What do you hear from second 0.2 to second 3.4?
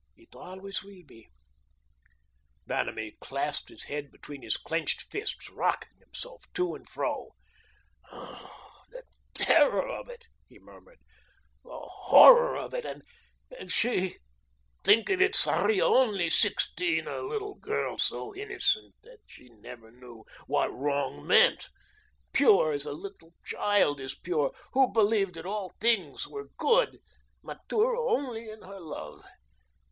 always will be." Vanamee